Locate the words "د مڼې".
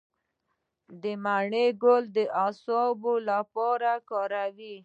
1.01-1.65